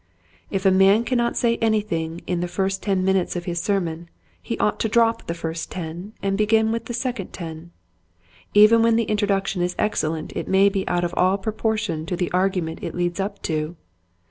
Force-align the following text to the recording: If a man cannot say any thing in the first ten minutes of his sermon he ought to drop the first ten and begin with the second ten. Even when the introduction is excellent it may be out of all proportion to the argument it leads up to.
If 0.49 0.65
a 0.65 0.71
man 0.71 1.03
cannot 1.03 1.37
say 1.37 1.57
any 1.57 1.81
thing 1.81 2.21
in 2.25 2.39
the 2.39 2.47
first 2.47 2.81
ten 2.81 3.05
minutes 3.05 3.35
of 3.35 3.45
his 3.45 3.61
sermon 3.61 4.09
he 4.41 4.57
ought 4.57 4.79
to 4.79 4.89
drop 4.89 5.27
the 5.27 5.35
first 5.35 5.69
ten 5.69 6.13
and 6.23 6.39
begin 6.39 6.71
with 6.71 6.85
the 6.85 6.93
second 6.95 7.33
ten. 7.33 7.69
Even 8.55 8.81
when 8.81 8.95
the 8.95 9.03
introduction 9.03 9.61
is 9.61 9.75
excellent 9.77 10.33
it 10.35 10.47
may 10.47 10.69
be 10.69 10.87
out 10.87 11.03
of 11.03 11.13
all 11.15 11.37
proportion 11.37 12.07
to 12.07 12.15
the 12.15 12.31
argument 12.31 12.79
it 12.81 12.95
leads 12.95 13.19
up 13.19 13.43
to. 13.43 13.75